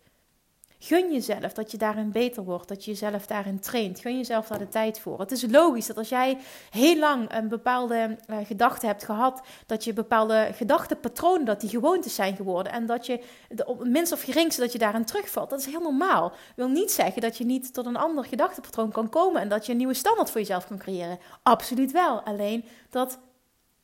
Gun 0.87 1.13
jezelf 1.13 1.53
dat 1.53 1.71
je 1.71 1.77
daarin 1.77 2.11
beter 2.11 2.45
wordt, 2.45 2.69
dat 2.69 2.85
je 2.85 2.91
jezelf 2.91 3.27
daarin 3.27 3.61
traint. 3.61 4.01
Gun 4.01 4.17
jezelf 4.17 4.47
daar 4.47 4.59
de 4.59 4.69
tijd 4.69 5.01
voor. 5.01 5.21
Het 5.21 5.31
is 5.31 5.47
logisch 5.51 5.87
dat 5.87 5.97
als 5.97 6.09
jij 6.09 6.39
heel 6.71 6.99
lang 6.99 7.33
een 7.35 7.49
bepaalde 7.49 8.19
uh, 8.31 8.37
gedachte 8.45 8.87
hebt 8.87 9.05
gehad, 9.05 9.43
dat 9.67 9.85
je 9.85 9.93
bepaalde 9.93 10.51
gedachtenpatronen, 10.53 11.45
dat 11.45 11.61
die 11.61 11.71
gewoontes 11.71 12.15
zijn 12.15 12.37
geworden 12.37 12.73
en 12.73 12.87
dat 12.87 13.07
je 13.07 13.25
de, 13.49 13.67
op 13.67 13.85
minst 13.85 14.13
of 14.13 14.23
geringste 14.23 14.61
dat 14.61 14.73
je 14.73 14.79
daarin 14.79 15.05
terugvalt. 15.05 15.51
Dat 15.51 15.59
is 15.59 15.67
heel 15.67 15.81
normaal. 15.81 16.33
Wil 16.57 16.69
niet 16.69 16.93
zeggen 16.93 17.23
dat 17.23 17.37
je 17.37 17.45
niet 17.45 17.75
tot 17.75 17.87
een 17.87 17.97
ander 17.97 18.25
gedachtepatroon 18.25 18.91
kan 18.91 19.09
komen 19.09 19.41
en 19.41 19.49
dat 19.49 19.67
je 19.67 19.73
een 19.73 19.79
nieuwe 19.79 19.95
standaard 19.95 20.31
voor 20.31 20.41
jezelf 20.41 20.67
kan 20.67 20.79
creëren. 20.79 21.19
Absoluut 21.43 21.93
wel. 21.93 22.21
Alleen 22.21 22.65
dat 22.91 23.19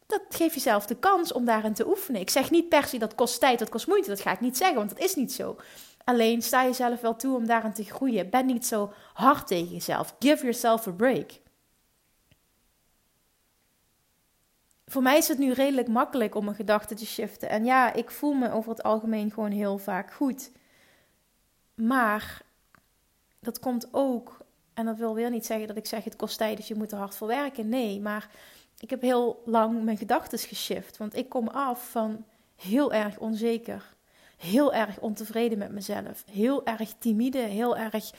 dat 0.06 0.22
geeft 0.28 0.54
jezelf 0.54 0.86
de 0.86 0.96
kans 0.96 1.32
om 1.32 1.44
daarin 1.44 1.74
te 1.74 1.88
oefenen. 1.88 2.20
Ik 2.20 2.30
zeg 2.30 2.50
niet 2.50 2.68
per 2.68 2.84
se 2.84 2.98
dat 2.98 3.14
kost 3.14 3.40
tijd, 3.40 3.58
dat 3.58 3.68
kost 3.68 3.86
moeite. 3.86 4.08
Dat 4.08 4.20
ga 4.20 4.32
ik 4.32 4.40
niet 4.40 4.56
zeggen, 4.56 4.76
want 4.76 4.88
dat 4.88 4.98
is 4.98 5.14
niet 5.14 5.32
zo. 5.32 5.56
Alleen 6.04 6.42
sta 6.42 6.64
jezelf 6.64 7.00
wel 7.00 7.16
toe 7.16 7.36
om 7.36 7.46
daarin 7.46 7.72
te 7.72 7.84
groeien. 7.84 8.30
Ben 8.30 8.46
niet 8.46 8.66
zo 8.66 8.92
hard 9.12 9.46
tegen 9.46 9.72
jezelf. 9.72 10.16
Give 10.18 10.42
yourself 10.42 10.86
a 10.86 10.90
break. 10.90 11.40
Voor 14.86 15.02
mij 15.02 15.18
is 15.18 15.28
het 15.28 15.38
nu 15.38 15.52
redelijk 15.52 15.88
makkelijk 15.88 16.34
om 16.34 16.44
mijn 16.44 16.56
gedachten 16.56 16.96
te 16.96 17.06
shiften. 17.06 17.48
En 17.48 17.64
ja, 17.64 17.92
ik 17.92 18.10
voel 18.10 18.32
me 18.32 18.52
over 18.52 18.70
het 18.70 18.82
algemeen 18.82 19.30
gewoon 19.30 19.50
heel 19.50 19.78
vaak 19.78 20.12
goed. 20.12 20.50
Maar 21.74 22.42
dat 23.40 23.58
komt 23.58 23.88
ook, 23.90 24.38
en 24.74 24.84
dat 24.84 24.96
wil 24.96 25.14
weer 25.14 25.30
niet 25.30 25.46
zeggen 25.46 25.66
dat 25.66 25.76
ik 25.76 25.86
zeg 25.86 26.04
het 26.04 26.16
kost 26.16 26.38
tijd, 26.38 26.56
dus 26.56 26.68
je 26.68 26.74
moet 26.74 26.92
er 26.92 26.98
hard 26.98 27.14
voor 27.14 27.28
werken. 27.28 27.68
Nee, 27.68 28.00
maar 28.00 28.28
ik 28.78 28.90
heb 28.90 29.00
heel 29.00 29.42
lang 29.44 29.82
mijn 29.82 29.96
gedachten 29.96 30.38
geshift. 30.38 30.96
Want 30.96 31.16
ik 31.16 31.28
kom 31.28 31.48
af 31.48 31.90
van 31.90 32.24
heel 32.56 32.92
erg 32.92 33.18
onzeker 33.18 33.94
heel 34.40 34.74
erg 34.74 35.00
ontevreden 35.00 35.58
met 35.58 35.72
mezelf. 35.72 36.24
Heel 36.30 36.66
erg 36.66 36.94
timide, 36.98 37.38
heel 37.38 37.76
erg 37.76 38.10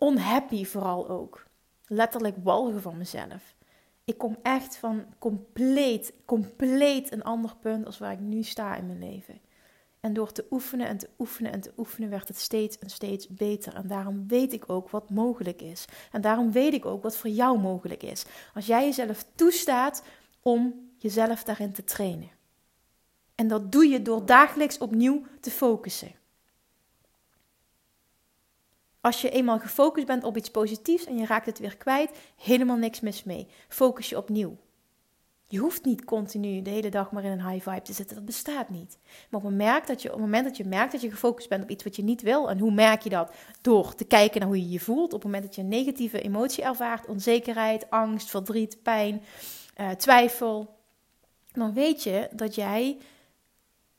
unhappy 0.00 0.64
vooral 0.64 1.08
ook. 1.08 1.44
Letterlijk 1.86 2.36
walgen 2.42 2.82
van 2.82 2.96
mezelf. 2.96 3.54
Ik 4.04 4.18
kom 4.18 4.36
echt 4.42 4.76
van 4.76 5.04
compleet, 5.18 6.12
compleet 6.24 7.12
een 7.12 7.22
ander 7.22 7.56
punt 7.60 7.86
als 7.86 7.98
waar 7.98 8.12
ik 8.12 8.20
nu 8.20 8.42
sta 8.42 8.76
in 8.76 8.86
mijn 8.86 8.98
leven. 8.98 9.40
En 10.00 10.12
door 10.12 10.32
te 10.32 10.46
oefenen 10.50 10.86
en 10.86 10.98
te 10.98 11.08
oefenen 11.18 11.52
en 11.52 11.60
te 11.60 11.72
oefenen 11.76 12.10
werd 12.10 12.28
het 12.28 12.38
steeds 12.38 12.78
en 12.78 12.90
steeds 12.90 13.28
beter. 13.28 13.74
En 13.74 13.86
daarom 13.86 14.28
weet 14.28 14.52
ik 14.52 14.70
ook 14.70 14.90
wat 14.90 15.10
mogelijk 15.10 15.62
is. 15.62 15.84
En 16.12 16.20
daarom 16.20 16.52
weet 16.52 16.72
ik 16.72 16.84
ook 16.84 17.02
wat 17.02 17.16
voor 17.16 17.30
jou 17.30 17.58
mogelijk 17.58 18.02
is. 18.02 18.24
Als 18.54 18.66
jij 18.66 18.84
jezelf 18.84 19.26
toestaat 19.34 20.02
om 20.42 20.90
jezelf 20.98 21.44
daarin 21.44 21.72
te 21.72 21.84
trainen. 21.84 22.35
En 23.36 23.48
dat 23.48 23.72
doe 23.72 23.88
je 23.88 24.02
door 24.02 24.26
dagelijks 24.26 24.78
opnieuw 24.78 25.22
te 25.40 25.50
focussen. 25.50 26.14
Als 29.00 29.20
je 29.20 29.30
eenmaal 29.30 29.58
gefocust 29.58 30.06
bent 30.06 30.24
op 30.24 30.36
iets 30.36 30.50
positiefs 30.50 31.06
en 31.06 31.18
je 31.18 31.26
raakt 31.26 31.46
het 31.46 31.58
weer 31.58 31.76
kwijt, 31.76 32.10
helemaal 32.36 32.76
niks 32.76 33.00
mis 33.00 33.24
mee. 33.24 33.46
Focus 33.68 34.08
je 34.08 34.16
opnieuw. 34.16 34.56
Je 35.48 35.58
hoeft 35.58 35.84
niet 35.84 36.04
continu 36.04 36.62
de 36.62 36.70
hele 36.70 36.88
dag 36.88 37.10
maar 37.10 37.24
in 37.24 37.30
een 37.30 37.50
high 37.50 37.68
vibe 37.68 37.82
te 37.82 37.92
zitten. 37.92 38.16
Dat 38.16 38.24
bestaat 38.24 38.68
niet. 38.68 38.98
Maar 39.02 39.40
op 39.40 39.46
het, 39.46 39.56
moment 39.56 39.86
dat 39.86 40.02
je, 40.02 40.08
op 40.08 40.14
het 40.14 40.24
moment 40.24 40.44
dat 40.44 40.56
je 40.56 40.64
merkt 40.64 40.92
dat 40.92 41.00
je 41.00 41.10
gefocust 41.10 41.48
bent 41.48 41.62
op 41.62 41.70
iets 41.70 41.84
wat 41.84 41.96
je 41.96 42.02
niet 42.02 42.22
wil, 42.22 42.50
en 42.50 42.58
hoe 42.58 42.72
merk 42.72 43.02
je 43.02 43.08
dat? 43.08 43.34
Door 43.60 43.94
te 43.94 44.04
kijken 44.04 44.40
naar 44.40 44.48
hoe 44.48 44.58
je 44.60 44.70
je 44.70 44.80
voelt. 44.80 45.12
Op 45.12 45.22
het 45.22 45.24
moment 45.24 45.42
dat 45.42 45.54
je 45.54 45.60
een 45.60 45.68
negatieve 45.68 46.20
emotie 46.20 46.64
ervaart, 46.64 47.06
onzekerheid, 47.06 47.90
angst, 47.90 48.30
verdriet, 48.30 48.82
pijn, 48.82 49.22
uh, 49.80 49.90
twijfel, 49.90 50.76
dan 51.52 51.72
weet 51.72 52.02
je 52.02 52.28
dat 52.32 52.54
jij 52.54 52.98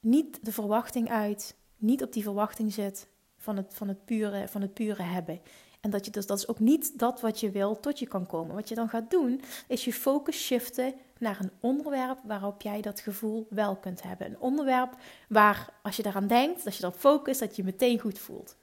niet 0.09 0.45
de 0.45 0.51
verwachting 0.51 1.09
uit, 1.09 1.55
niet 1.77 2.03
op 2.03 2.13
die 2.13 2.23
verwachting 2.23 2.73
zit 2.73 3.07
van 3.37 3.57
het, 3.57 3.73
van 3.73 3.87
het, 3.87 4.05
pure, 4.05 4.47
van 4.47 4.61
het 4.61 4.73
pure 4.73 5.03
hebben. 5.03 5.41
En 5.81 5.89
dat, 5.89 6.05
je 6.05 6.11
dus, 6.11 6.25
dat 6.25 6.37
is 6.37 6.47
ook 6.47 6.59
niet 6.59 6.99
dat 6.99 7.21
wat 7.21 7.39
je 7.39 7.51
wil 7.51 7.79
tot 7.79 7.99
je 7.99 8.07
kan 8.07 8.25
komen. 8.25 8.55
Wat 8.55 8.69
je 8.69 8.75
dan 8.75 8.89
gaat 8.89 9.11
doen, 9.11 9.41
is 9.67 9.85
je 9.85 9.93
focus 9.93 10.45
shiften 10.45 10.93
naar 11.19 11.39
een 11.39 11.51
onderwerp 11.59 12.19
waarop 12.23 12.61
jij 12.61 12.81
dat 12.81 12.99
gevoel 12.99 13.47
wel 13.49 13.75
kunt 13.75 14.03
hebben. 14.03 14.27
Een 14.27 14.39
onderwerp 14.39 14.95
waar, 15.29 15.73
als 15.83 15.95
je 15.95 16.03
daaraan 16.03 16.27
denkt, 16.27 16.65
als 16.65 16.75
je 16.75 16.81
dan 16.81 16.93
focust, 16.93 17.39
dat 17.39 17.55
je 17.55 17.61
je 17.61 17.71
meteen 17.71 17.99
goed 17.99 18.19
voelt. 18.19 18.55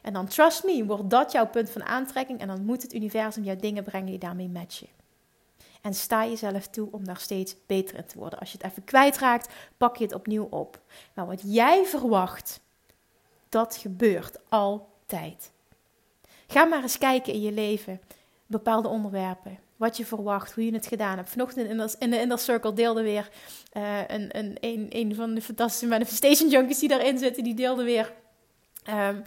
En 0.00 0.12
dan, 0.12 0.26
trust 0.26 0.64
me, 0.64 0.84
wordt 0.84 1.10
dat 1.10 1.32
jouw 1.32 1.46
punt 1.46 1.70
van 1.70 1.82
aantrekking 1.82 2.40
en 2.40 2.46
dan 2.46 2.64
moet 2.64 2.82
het 2.82 2.94
universum 2.94 3.44
jou 3.44 3.58
dingen 3.58 3.84
brengen 3.84 4.10
die 4.10 4.18
daarmee 4.18 4.48
matchen. 4.48 4.88
En 5.82 5.94
sta 5.94 6.26
jezelf 6.26 6.66
toe 6.66 6.88
om 6.90 7.04
daar 7.04 7.18
steeds 7.18 7.54
beter 7.66 7.96
in 7.96 8.06
te 8.06 8.18
worden. 8.18 8.38
Als 8.38 8.52
je 8.52 8.58
het 8.60 8.70
even 8.70 8.84
kwijtraakt, 8.84 9.52
pak 9.76 9.96
je 9.96 10.04
het 10.04 10.14
opnieuw 10.14 10.46
op. 10.50 10.80
Maar 11.14 11.26
wat 11.26 11.40
jij 11.44 11.84
verwacht, 11.84 12.60
dat 13.48 13.76
gebeurt 13.76 14.38
altijd. 14.48 15.50
Ga 16.46 16.64
maar 16.64 16.82
eens 16.82 16.98
kijken 16.98 17.32
in 17.32 17.40
je 17.40 17.52
leven, 17.52 18.00
bepaalde 18.46 18.88
onderwerpen. 18.88 19.58
Wat 19.76 19.96
je 19.96 20.06
verwacht, 20.06 20.52
hoe 20.52 20.64
je 20.64 20.72
het 20.72 20.86
gedaan 20.86 21.16
hebt. 21.16 21.30
Vanochtend 21.30 21.68
in 21.68 21.76
de, 21.76 21.94
in 21.98 22.10
de 22.10 22.20
Inner 22.20 22.38
Circle 22.38 22.72
deelde 22.72 23.02
weer 23.02 23.28
een, 24.06 24.38
een, 24.38 24.56
een, 24.60 24.86
een 24.90 25.14
van 25.14 25.34
de 25.34 25.42
fantastische 25.42 25.86
manifestation 25.86 26.50
junkies 26.50 26.78
die 26.78 26.88
daarin 26.88 27.18
zitten. 27.18 27.44
Die 27.44 27.54
deelde 27.54 27.84
weer 27.84 28.12
Um, 28.88 29.22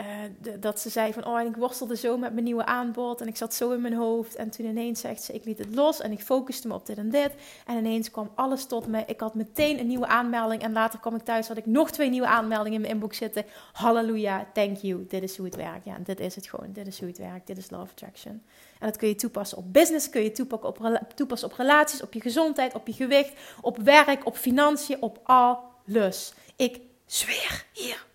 uh, 0.00 0.52
dat 0.60 0.80
ze 0.80 0.88
zei 0.88 1.12
van, 1.12 1.26
oh, 1.26 1.40
en 1.40 1.46
ik 1.46 1.56
worstelde 1.56 1.96
zo 1.96 2.16
met 2.16 2.32
mijn 2.32 2.44
nieuwe 2.44 2.64
aanbod 2.64 3.20
en 3.20 3.28
ik 3.28 3.36
zat 3.36 3.54
zo 3.54 3.70
in 3.70 3.80
mijn 3.80 3.94
hoofd. 3.94 4.34
En 4.34 4.50
toen 4.50 4.66
ineens 4.66 5.00
zegt 5.00 5.22
ze, 5.22 5.32
ik 5.32 5.44
liet 5.44 5.58
het 5.58 5.74
los 5.74 6.00
en 6.00 6.12
ik 6.12 6.20
focuste 6.20 6.68
me 6.68 6.74
op 6.74 6.86
dit 6.86 6.98
en 6.98 7.10
dit. 7.10 7.32
En 7.66 7.76
ineens 7.76 8.10
kwam 8.10 8.30
alles 8.34 8.64
tot 8.64 8.86
me. 8.86 9.02
Ik 9.06 9.20
had 9.20 9.34
meteen 9.34 9.78
een 9.78 9.86
nieuwe 9.86 10.06
aanmelding 10.06 10.62
en 10.62 10.72
later 10.72 10.98
kwam 10.98 11.14
ik 11.14 11.22
thuis, 11.22 11.48
had 11.48 11.56
ik 11.56 11.66
nog 11.66 11.90
twee 11.90 12.08
nieuwe 12.08 12.26
aanmeldingen 12.26 12.74
in 12.74 12.80
mijn 12.80 12.92
inbox 12.92 13.16
zitten. 13.16 13.44
Halleluja, 13.72 14.46
thank 14.52 14.76
you, 14.76 15.06
dit 15.08 15.22
is 15.22 15.36
hoe 15.36 15.46
het 15.46 15.56
werkt. 15.56 15.84
Ja, 15.84 15.96
dit 16.04 16.20
is 16.20 16.34
het 16.34 16.48
gewoon, 16.48 16.72
dit 16.72 16.86
is 16.86 16.98
hoe 16.98 17.08
het 17.08 17.18
werkt, 17.18 17.46
dit 17.46 17.58
is 17.58 17.70
Love 17.70 17.90
Attraction. 17.90 18.42
En 18.78 18.86
dat 18.86 18.96
kun 18.96 19.08
je 19.08 19.14
toepassen 19.14 19.58
op 19.58 19.72
business, 19.72 20.10
kun 20.10 20.22
je 20.22 20.32
toepassen 20.32 20.68
op, 20.68 21.12
toepassen 21.14 21.48
op 21.48 21.56
relaties, 21.56 22.02
op 22.02 22.12
je 22.12 22.20
gezondheid, 22.20 22.74
op 22.74 22.86
je 22.86 22.92
gewicht, 22.92 23.32
op 23.60 23.78
werk, 23.78 24.26
op 24.26 24.36
financiën, 24.36 25.02
op 25.02 25.20
alles. 25.22 26.32
Ik 26.56 26.80
zweer 27.06 27.64
hierbij. 27.72 28.09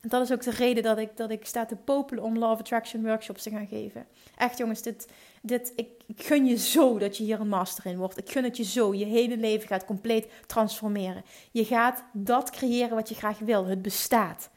En 0.00 0.08
dat 0.08 0.22
is 0.22 0.32
ook 0.32 0.42
de 0.42 0.50
reden 0.50 0.82
dat 0.82 0.98
ik, 0.98 1.16
dat 1.16 1.30
ik 1.30 1.46
sta 1.46 1.66
te 1.66 1.76
popelen 1.76 2.24
om 2.24 2.38
Love 2.38 2.60
Attraction 2.60 3.02
workshops 3.02 3.42
te 3.42 3.50
gaan 3.50 3.66
geven. 3.66 4.06
Echt 4.36 4.58
jongens, 4.58 4.82
dit, 4.82 5.08
dit, 5.42 5.72
ik, 5.76 5.88
ik 6.06 6.22
gun 6.22 6.46
je 6.46 6.56
zo 6.56 6.98
dat 6.98 7.16
je 7.16 7.24
hier 7.24 7.40
een 7.40 7.48
master 7.48 7.86
in 7.86 7.96
wordt. 7.96 8.18
Ik 8.18 8.30
gun 8.30 8.44
het 8.44 8.56
je 8.56 8.64
zo. 8.64 8.94
Je 8.94 9.04
hele 9.04 9.36
leven 9.36 9.68
gaat 9.68 9.84
compleet 9.84 10.30
transformeren. 10.46 11.24
Je 11.50 11.64
gaat 11.64 12.04
dat 12.12 12.50
creëren 12.50 12.94
wat 12.94 13.08
je 13.08 13.14
graag 13.14 13.38
wil. 13.38 13.66
Het 13.66 13.82
bestaat. 13.82 14.50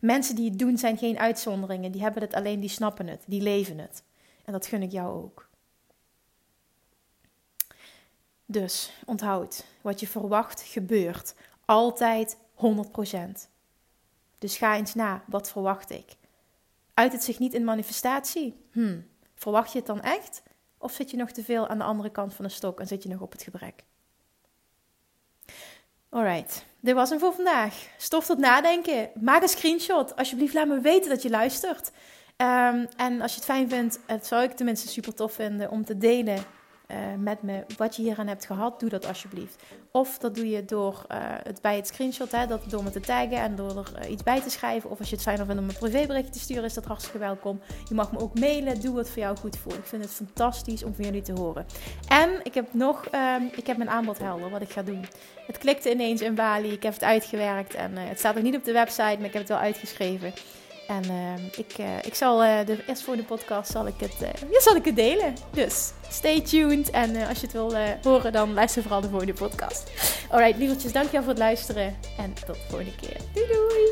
Mensen 0.00 0.34
die 0.34 0.48
het 0.48 0.58
doen 0.58 0.78
zijn 0.78 0.98
geen 0.98 1.18
uitzonderingen. 1.18 1.92
Die 1.92 2.02
hebben 2.02 2.22
het 2.22 2.34
alleen, 2.34 2.60
die 2.60 2.68
snappen 2.68 3.06
het. 3.06 3.22
Die 3.26 3.42
leven 3.42 3.78
het. 3.78 4.02
En 4.44 4.52
dat 4.52 4.66
gun 4.66 4.82
ik 4.82 4.92
jou 4.92 5.22
ook. 5.22 5.48
Dus 8.46 8.92
onthoud, 9.04 9.64
wat 9.80 10.00
je 10.00 10.06
verwacht 10.06 10.62
gebeurt. 10.62 11.34
Altijd 11.64 12.36
100%. 12.56 13.49
Dus 14.40 14.56
ga 14.56 14.76
eens 14.76 14.94
na, 14.94 15.22
wat 15.26 15.50
verwacht 15.50 15.90
ik? 15.90 16.16
Uit 16.94 17.12
het 17.12 17.24
zich 17.24 17.38
niet 17.38 17.54
in 17.54 17.64
manifestatie? 17.64 18.64
Hmm. 18.72 19.06
Verwacht 19.34 19.72
je 19.72 19.78
het 19.78 19.86
dan 19.86 20.00
echt? 20.00 20.42
Of 20.78 20.92
zit 20.92 21.10
je 21.10 21.16
nog 21.16 21.30
te 21.30 21.44
veel 21.44 21.68
aan 21.68 21.78
de 21.78 21.84
andere 21.84 22.10
kant 22.10 22.34
van 22.34 22.44
de 22.44 22.50
stok 22.50 22.80
en 22.80 22.86
zit 22.86 23.02
je 23.02 23.08
nog 23.08 23.20
op 23.20 23.32
het 23.32 23.42
gebrek? 23.42 23.84
Alright, 26.08 26.64
dit 26.80 26.94
was 26.94 27.10
hem 27.10 27.18
voor 27.18 27.32
vandaag. 27.32 27.88
Stof 27.98 28.26
tot 28.26 28.38
nadenken. 28.38 29.10
Maak 29.14 29.42
een 29.42 29.48
screenshot. 29.48 30.16
Alsjeblieft, 30.16 30.54
laat 30.54 30.66
me 30.66 30.80
weten 30.80 31.10
dat 31.10 31.22
je 31.22 31.30
luistert. 31.30 31.90
Ehm, 32.36 32.86
en 32.96 33.20
als 33.20 33.30
je 33.30 33.36
het 33.36 33.46
fijn 33.46 33.68
vindt, 33.68 34.00
het 34.06 34.26
zou 34.26 34.42
ik 34.42 34.52
tenminste 34.52 34.88
super 34.88 35.14
tof 35.14 35.32
vinden 35.32 35.70
om 35.70 35.84
te 35.84 35.98
delen 35.98 36.44
uh, 36.90 36.96
met 37.18 37.42
me 37.42 37.64
wat 37.76 37.96
je 37.96 38.02
hier 38.02 38.18
aan 38.18 38.26
hebt 38.26 38.46
gehad, 38.46 38.80
doe 38.80 38.88
dat 38.88 39.06
alsjeblieft. 39.06 39.62
Of 39.90 40.18
dat 40.18 40.34
doe 40.34 40.48
je 40.48 40.64
door 40.64 41.04
uh, 41.12 41.18
het 41.42 41.62
bij 41.62 41.76
het 41.76 41.86
screenshot, 41.86 42.32
hè, 42.32 42.46
dat, 42.46 42.60
door 42.68 42.82
me 42.82 42.90
te 42.90 43.00
taggen 43.00 43.38
en 43.38 43.56
door 43.56 43.76
er 43.76 43.92
uh, 44.04 44.10
iets 44.10 44.22
bij 44.22 44.40
te 44.40 44.50
schrijven. 44.50 44.90
Of 44.90 44.98
als 44.98 45.08
je 45.08 45.14
het 45.14 45.24
fijn 45.24 45.36
vindt 45.36 45.52
om 45.52 45.68
een 45.68 45.76
privéberichtje 45.76 46.32
te 46.32 46.38
sturen, 46.38 46.64
is 46.64 46.74
dat 46.74 46.84
hartstikke 46.84 47.18
welkom. 47.18 47.60
Je 47.88 47.94
mag 47.94 48.12
me 48.12 48.18
ook 48.18 48.38
mailen, 48.38 48.80
doe 48.80 48.94
wat 48.94 49.08
voor 49.08 49.22
jou 49.22 49.36
goed 49.36 49.56
voelt. 49.56 49.76
Ik 49.76 49.84
vind 49.86 50.02
het 50.02 50.12
fantastisch 50.12 50.82
om 50.82 50.94
van 50.94 51.04
jullie 51.04 51.22
te 51.22 51.32
horen. 51.32 51.66
En 52.08 52.30
ik 52.42 52.54
heb 52.54 52.72
nog, 52.72 53.08
um, 53.14 53.50
ik 53.56 53.66
heb 53.66 53.76
mijn 53.76 53.90
aanbod 53.90 54.18
helder, 54.18 54.50
wat 54.50 54.62
ik 54.62 54.70
ga 54.70 54.82
doen. 54.82 55.04
Het 55.46 55.58
klikte 55.58 55.90
ineens 55.90 56.20
in 56.20 56.34
Bali, 56.34 56.72
ik 56.72 56.82
heb 56.82 56.92
het 56.92 57.04
uitgewerkt 57.04 57.74
en 57.74 57.96
het 57.96 58.18
staat 58.18 58.34
nog 58.34 58.44
niet 58.44 58.56
op 58.56 58.64
de 58.64 58.72
website, 58.72 59.16
maar 59.16 59.26
ik 59.26 59.32
heb 59.32 59.42
het 59.42 59.48
wel 59.48 59.58
uitgeschreven. 59.58 60.32
En 60.90 61.04
uh, 61.04 61.44
ik, 61.56 61.78
uh, 61.78 61.86
ik 62.02 62.14
zal 62.14 62.44
uh, 62.44 62.58
de 62.66 62.84
eerst 62.86 63.02
voor 63.02 63.16
de 63.16 63.22
podcast 63.22 63.70
zal 63.70 63.86
ik 63.86 63.94
het, 63.96 64.14
ja, 64.50 64.60
zal 64.60 64.76
ik 64.76 64.84
het 64.84 64.96
delen. 64.96 65.34
Dus 65.50 65.92
stay 66.08 66.40
tuned. 66.40 66.90
En 66.90 67.26
als 67.28 67.40
je 67.40 67.46
het 67.46 67.52
wil 67.52 67.74
horen, 68.02 68.32
dan 68.32 68.54
luister 68.54 68.82
vooral 68.82 69.00
de 69.00 69.08
volgende 69.08 69.32
podcast. 69.32 69.90
Alright, 70.30 70.58
lievertjes, 70.58 70.92
dankjewel 70.92 71.20
voor 71.20 71.30
het 71.30 71.38
luisteren. 71.38 71.96
En 72.18 72.34
tot 72.46 72.54
de 72.54 72.60
volgende 72.68 72.94
keer. 73.00 73.16
Doei 73.34 73.46
doei! 73.46 73.88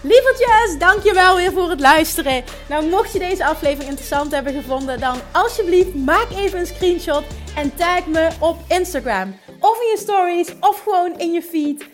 Lievertjes, 0.00 0.78
dankjewel 0.78 1.36
weer 1.36 1.52
voor 1.52 1.70
het 1.70 1.80
luisteren. 1.80 2.44
Nou, 2.68 2.88
mocht 2.88 3.12
je 3.12 3.18
deze 3.18 3.44
aflevering 3.44 3.88
interessant 3.88 4.32
hebben 4.32 4.52
gevonden, 4.52 5.00
dan 5.00 5.18
alsjeblieft 5.32 5.94
maak 5.94 6.30
even 6.30 6.58
een 6.58 6.66
screenshot 6.66 7.24
en 7.56 7.74
tag 7.74 8.06
me 8.06 8.28
op 8.38 8.56
Instagram. 8.68 9.36
Of 9.60 9.80
in 9.80 9.88
je 9.88 9.98
stories, 9.98 10.48
of 10.60 10.80
gewoon 10.80 11.18
in 11.18 11.32
je 11.32 11.42
feed. 11.42 11.93